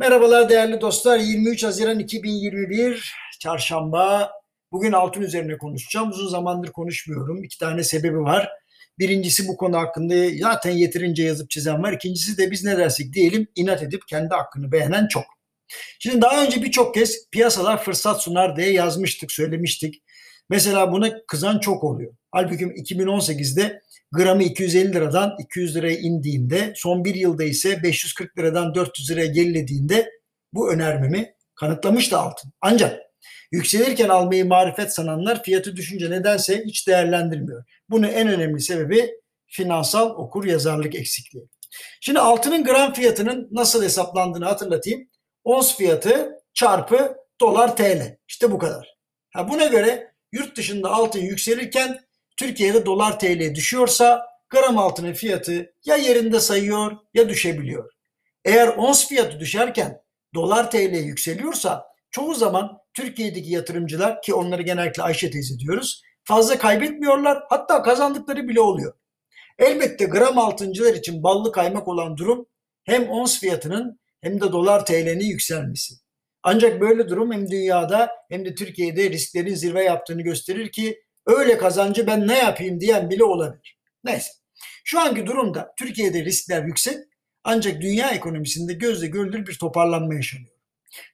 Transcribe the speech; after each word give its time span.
Merhabalar 0.00 0.48
değerli 0.48 0.80
dostlar. 0.80 1.18
23 1.18 1.64
Haziran 1.64 1.98
2021 1.98 3.14
Çarşamba. 3.40 4.32
Bugün 4.72 4.92
altın 4.92 5.22
üzerine 5.22 5.58
konuşacağım. 5.58 6.10
Uzun 6.10 6.28
zamandır 6.28 6.72
konuşmuyorum. 6.72 7.44
İki 7.44 7.58
tane 7.58 7.84
sebebi 7.84 8.18
var. 8.18 8.48
Birincisi 8.98 9.48
bu 9.48 9.56
konu 9.56 9.76
hakkında 9.76 10.14
zaten 10.40 10.70
yeterince 10.70 11.22
yazıp 11.22 11.50
çizen 11.50 11.82
var. 11.82 11.92
İkincisi 11.92 12.38
de 12.38 12.50
biz 12.50 12.64
ne 12.64 12.78
dersek 12.78 13.12
diyelim 13.12 13.48
inat 13.54 13.82
edip 13.82 14.08
kendi 14.08 14.34
hakkını 14.34 14.72
beğenen 14.72 15.08
çok. 15.08 15.24
Şimdi 15.98 16.22
daha 16.22 16.44
önce 16.44 16.62
birçok 16.62 16.94
kez 16.94 17.30
piyasalar 17.30 17.84
fırsat 17.84 18.22
sunar 18.22 18.56
diye 18.56 18.72
yazmıştık, 18.72 19.32
söylemiştik. 19.32 20.02
Mesela 20.50 20.92
buna 20.92 21.26
kızan 21.26 21.58
çok 21.58 21.84
oluyor. 21.84 22.12
Halbuki 22.30 22.64
2018'de 22.64 23.82
gramı 24.12 24.42
250 24.42 24.92
liradan 24.92 25.36
200 25.38 25.76
liraya 25.76 25.98
indiğinde 25.98 26.72
son 26.76 27.04
bir 27.04 27.14
yılda 27.14 27.44
ise 27.44 27.82
540 27.82 28.38
liradan 28.38 28.74
400 28.74 29.10
liraya 29.10 29.26
gerilediğinde 29.26 30.10
bu 30.52 30.72
önermemi 30.72 31.34
kanıtlamıştı 31.54 32.18
altın. 32.18 32.52
Ancak 32.60 33.00
yükselirken 33.52 34.08
almayı 34.08 34.46
marifet 34.46 34.94
sananlar 34.94 35.42
fiyatı 35.42 35.76
düşünce 35.76 36.10
nedense 36.10 36.62
hiç 36.66 36.88
değerlendirmiyor. 36.88 37.64
Bunun 37.90 38.08
en 38.08 38.28
önemli 38.28 38.60
sebebi 38.60 39.10
finansal 39.46 40.10
okur 40.10 40.44
yazarlık 40.44 40.94
eksikliği. 40.94 41.48
Şimdi 42.00 42.18
altının 42.18 42.64
gram 42.64 42.92
fiyatının 42.92 43.48
nasıl 43.52 43.84
hesaplandığını 43.84 44.44
hatırlatayım. 44.44 45.08
Ons 45.44 45.76
fiyatı 45.76 46.30
çarpı 46.54 47.16
dolar 47.40 47.76
TL. 47.76 48.18
İşte 48.28 48.50
bu 48.50 48.58
kadar. 48.58 48.96
Ha 49.30 49.48
buna 49.48 49.66
göre 49.66 50.12
yurt 50.32 50.56
dışında 50.56 50.90
altın 50.90 51.20
yükselirken 51.20 51.98
Türkiye'de 52.38 52.86
dolar 52.86 53.18
TL 53.18 53.54
düşüyorsa 53.54 54.26
gram 54.50 54.78
altının 54.78 55.12
fiyatı 55.12 55.72
ya 55.84 55.96
yerinde 55.96 56.40
sayıyor 56.40 56.92
ya 57.14 57.28
düşebiliyor. 57.28 57.90
Eğer 58.44 58.68
ons 58.68 59.08
fiyatı 59.08 59.40
düşerken 59.40 60.02
dolar 60.34 60.70
TL 60.70 60.94
yükseliyorsa 60.94 61.84
çoğu 62.10 62.34
zaman 62.34 62.78
Türkiye'deki 62.94 63.50
yatırımcılar 63.50 64.22
ki 64.22 64.34
onları 64.34 64.62
genellikle 64.62 65.02
Ayşe 65.02 65.30
teyze 65.30 65.58
diyoruz 65.58 66.02
fazla 66.24 66.58
kaybetmiyorlar 66.58 67.42
hatta 67.48 67.82
kazandıkları 67.82 68.48
bile 68.48 68.60
oluyor. 68.60 68.94
Elbette 69.58 70.04
gram 70.04 70.38
altıncılar 70.38 70.94
için 70.94 71.22
ballı 71.22 71.52
kaymak 71.52 71.88
olan 71.88 72.16
durum 72.16 72.46
hem 72.84 73.08
ons 73.10 73.40
fiyatının 73.40 74.00
hem 74.20 74.40
de 74.40 74.52
dolar 74.52 74.86
TL'nin 74.86 75.24
yükselmesi. 75.24 75.94
Ancak 76.42 76.80
böyle 76.80 77.08
durum 77.08 77.32
hem 77.32 77.50
dünyada 77.50 78.10
hem 78.28 78.44
de 78.44 78.54
Türkiye'de 78.54 79.10
risklerin 79.10 79.54
zirve 79.54 79.84
yaptığını 79.84 80.22
gösterir 80.22 80.72
ki 80.72 81.02
öyle 81.28 81.58
kazancı 81.58 82.06
ben 82.06 82.28
ne 82.28 82.38
yapayım 82.38 82.80
diyen 82.80 83.10
bile 83.10 83.24
olabilir. 83.24 83.78
Neyse. 84.04 84.30
Şu 84.84 85.00
anki 85.00 85.26
durumda 85.26 85.72
Türkiye'de 85.78 86.24
riskler 86.24 86.64
yüksek 86.64 86.96
ancak 87.44 87.80
dünya 87.80 88.10
ekonomisinde 88.10 88.72
gözle 88.72 89.06
görülür 89.06 89.46
bir 89.46 89.58
toparlanma 89.58 90.14
yaşanıyor. 90.14 90.54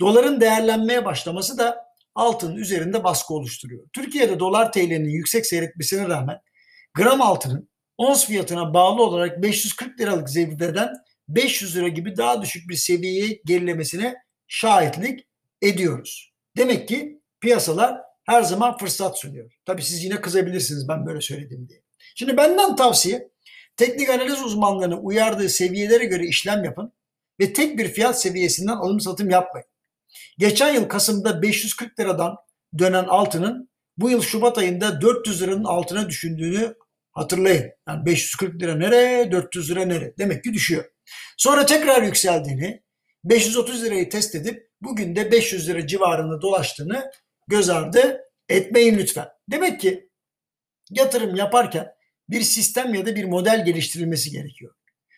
Doların 0.00 0.40
değerlenmeye 0.40 1.04
başlaması 1.04 1.58
da 1.58 1.84
altının 2.14 2.56
üzerinde 2.56 3.04
baskı 3.04 3.34
oluşturuyor. 3.34 3.88
Türkiye'de 3.92 4.40
dolar 4.40 4.72
TL'nin 4.72 5.08
yüksek 5.08 5.46
seyretmesine 5.46 6.08
rağmen 6.08 6.40
gram 6.94 7.22
altının 7.22 7.68
ons 7.98 8.26
fiyatına 8.26 8.74
bağlı 8.74 9.02
olarak 9.02 9.42
540 9.42 10.00
liralık 10.00 10.30
zevdeden 10.30 10.92
500 11.28 11.76
lira 11.76 11.88
gibi 11.88 12.16
daha 12.16 12.42
düşük 12.42 12.68
bir 12.68 12.74
seviyeye 12.74 13.40
gerilemesine 13.44 14.14
şahitlik 14.46 15.26
ediyoruz. 15.62 16.32
Demek 16.56 16.88
ki 16.88 17.22
piyasalar 17.40 18.07
her 18.28 18.42
zaman 18.42 18.76
fırsat 18.76 19.18
sunuyor. 19.18 19.50
Tabii 19.64 19.82
siz 19.82 20.04
yine 20.04 20.20
kızabilirsiniz 20.20 20.88
ben 20.88 21.06
böyle 21.06 21.20
söyledim 21.20 21.68
diye. 21.68 21.82
Şimdi 22.14 22.36
benden 22.36 22.76
tavsiye 22.76 23.30
teknik 23.76 24.10
analiz 24.10 24.42
uzmanlarının 24.42 25.00
uyardığı 25.02 25.48
seviyelere 25.48 26.04
göre 26.04 26.26
işlem 26.26 26.64
yapın 26.64 26.92
ve 27.40 27.52
tek 27.52 27.78
bir 27.78 27.88
fiyat 27.88 28.20
seviyesinden 28.20 28.76
alım 28.76 29.00
satım 29.00 29.30
yapmayın. 29.30 29.66
Geçen 30.38 30.74
yıl 30.74 30.84
Kasım'da 30.84 31.42
540 31.42 32.00
liradan 32.00 32.36
dönen 32.78 33.04
altının 33.04 33.70
bu 33.96 34.10
yıl 34.10 34.20
Şubat 34.22 34.58
ayında 34.58 35.00
400 35.00 35.42
liranın 35.42 35.64
altına 35.64 36.08
düşündüğünü 36.08 36.74
hatırlayın. 37.12 37.70
Yani 37.88 38.06
540 38.06 38.62
lira 38.62 38.74
nereye, 38.74 39.32
400 39.32 39.70
lira 39.70 39.84
nereye? 39.84 40.14
Demek 40.18 40.44
ki 40.44 40.52
düşüyor. 40.52 40.84
Sonra 41.36 41.66
tekrar 41.66 42.02
yükseldiğini, 42.02 42.82
530 43.24 43.84
lirayı 43.84 44.08
test 44.08 44.34
edip 44.34 44.70
bugün 44.80 45.16
de 45.16 45.32
500 45.32 45.68
lira 45.68 45.86
civarında 45.86 46.42
dolaştığını 46.42 47.10
göz 47.48 47.68
ardı 47.68 48.20
etmeyin 48.48 48.98
lütfen. 48.98 49.28
Demek 49.50 49.80
ki 49.80 50.10
yatırım 50.90 51.36
yaparken 51.36 51.94
bir 52.30 52.40
sistem 52.40 52.94
ya 52.94 53.06
da 53.06 53.16
bir 53.16 53.24
model 53.24 53.64
geliştirilmesi 53.64 54.30
gerekiyor. 54.30 54.74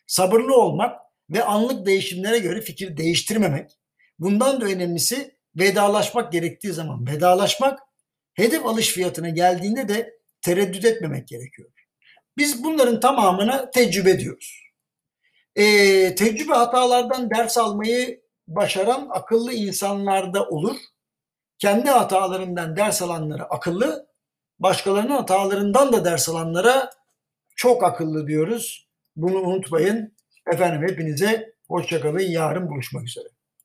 Sabırlı 0.06 0.56
olmak 0.56 1.00
ve 1.30 1.44
anlık 1.44 1.86
değişimlere 1.86 2.38
göre 2.38 2.60
fikir 2.60 2.96
değiştirmemek. 2.96 3.70
Bundan 4.19 4.60
da 4.60 4.64
önemlisi 4.64 5.34
vedalaşmak 5.56 6.32
gerektiği 6.32 6.72
zaman 6.72 7.06
vedalaşmak, 7.06 7.78
hedef 8.34 8.66
alış 8.66 8.88
fiyatına 8.88 9.28
geldiğinde 9.28 9.88
de 9.88 10.19
tereddüt 10.42 10.84
etmemek 10.84 11.28
gerekiyor. 11.28 11.70
Biz 12.36 12.64
bunların 12.64 13.00
tamamını 13.00 13.70
tecrübe 13.74 14.10
ediyoruz. 14.10 14.62
Ee, 15.56 16.14
tecrübe 16.14 16.52
hatalardan 16.52 17.30
ders 17.30 17.58
almayı 17.58 18.22
başaran 18.48 19.08
akıllı 19.10 19.52
insanlarda 19.52 20.48
olur. 20.48 20.76
Kendi 21.60 21.91
hatalarından 21.91 22.76
ders 22.76 23.03
alanlara 23.03 23.43
akıllı, 23.43 24.06
başkalarının 24.59 25.16
hatalarından 25.16 25.93
da 25.93 26.04
ders 26.04 26.28
alanlara 26.28 26.91
çok 27.56 27.84
akıllı 27.84 28.26
diyoruz. 28.26 28.88
Bunu 29.16 29.38
unutmayın. 29.38 30.16
Efendim 30.53 30.88
hepinize 30.88 31.54
hoşçakalın. 31.69 32.19
Yarın 32.19 32.69
buluşmak 32.69 33.04
üzere. 33.04 33.28